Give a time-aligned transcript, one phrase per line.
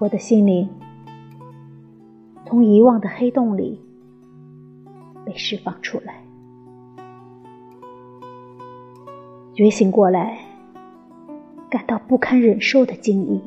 [0.00, 0.68] 我的心灵
[2.46, 3.80] 从遗忘的黑洞里
[5.26, 6.22] 被释放出来，
[9.52, 10.38] 觉醒过来，
[11.68, 13.42] 感到不堪忍受的惊异。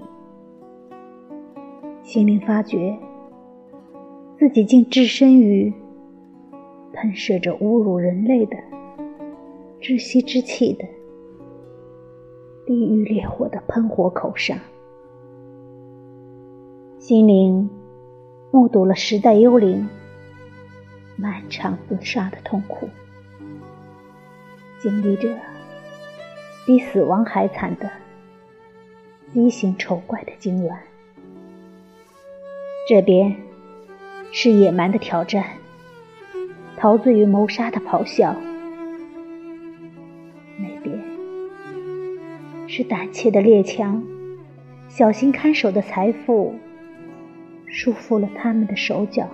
[2.04, 3.00] 心灵发觉
[4.38, 5.74] 自己竟置身于
[6.92, 8.58] 喷射着侮辱人类的
[9.80, 10.86] 窒息之气的
[12.66, 14.60] 地狱烈火的喷火口上。
[17.12, 17.70] 心灵
[18.52, 19.90] 目睹了时代幽灵
[21.18, 22.88] 漫长自杀的痛苦，
[24.82, 25.38] 经历着
[26.66, 27.92] 比死亡还惨的
[29.34, 30.78] 畸形丑怪的痉挛。
[32.88, 33.36] 这边
[34.32, 35.46] 是野蛮的挑战，
[36.78, 38.34] 陶醉于谋杀的咆哮；
[40.58, 40.98] 那边
[42.70, 44.02] 是胆怯的猎枪，
[44.88, 46.56] 小心看守的财富。
[47.74, 49.30] 束缚了他们的手脚，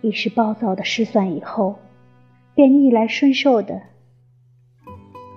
[0.00, 1.76] 一时暴躁的失算以后，
[2.54, 3.82] 便逆来顺受的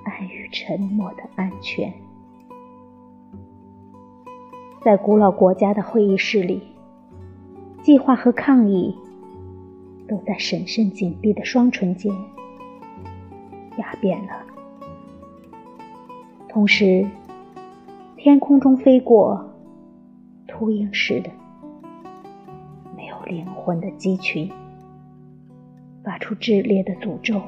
[0.05, 1.93] 安于沉默的安全。
[4.81, 6.63] 在古老国家的会议室里，
[7.81, 8.97] 计划和抗议
[10.07, 12.09] 都在审慎紧闭的双唇间
[13.77, 14.31] 压扁了。
[16.47, 17.05] 同时，
[18.15, 19.49] 天空中飞过。
[20.53, 21.31] 秃鹰似的，
[22.95, 24.51] 没有灵魂的鸡群，
[26.03, 27.41] 发出炽烈的诅咒，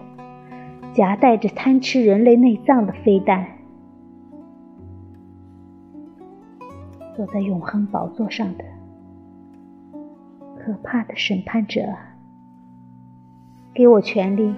[0.95, 3.45] 夹带着贪吃人类内脏的飞弹。
[7.15, 8.65] 坐在永恒宝座上的
[10.57, 11.81] 可怕的审判者，
[13.71, 14.51] 给我权力，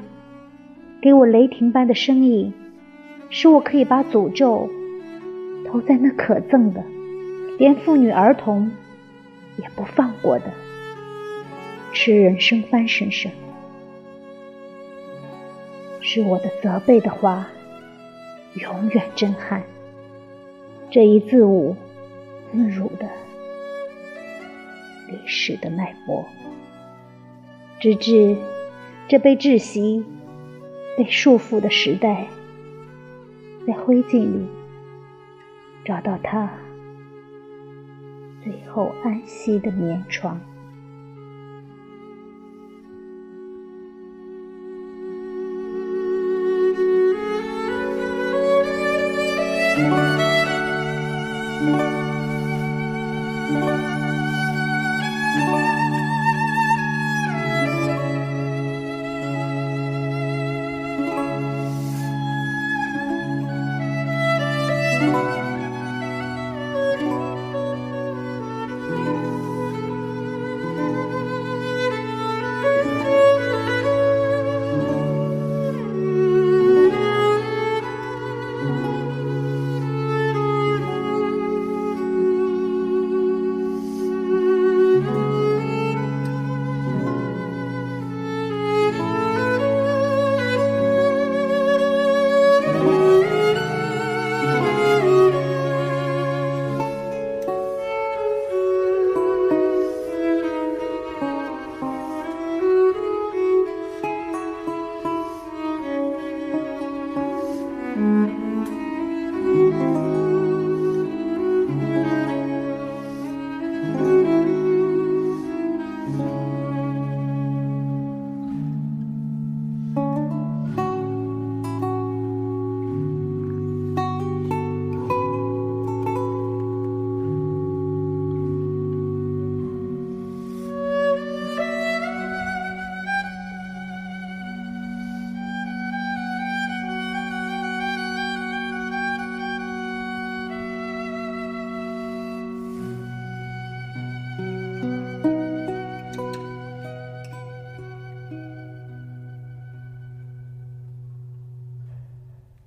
[1.01, 2.53] 给我雷霆般的声音，
[3.29, 4.69] 使我可以把诅咒
[5.65, 6.81] 投在那可憎的。
[7.57, 8.71] 连妇女儿童
[9.57, 10.53] 也不放过的
[11.91, 13.31] 吃人生番身上，
[15.99, 17.47] 是我的责备的话
[18.53, 19.63] 永远震撼
[20.91, 21.75] 这一自侮
[22.51, 23.09] 自辱的
[25.09, 26.23] 历史的脉搏，
[27.79, 28.37] 直至
[29.07, 30.05] 这被窒息、
[30.95, 32.27] 被束缚的时代，
[33.65, 34.47] 在灰烬里
[35.83, 36.47] 找到它。
[38.47, 40.39] 最后安息的眠床。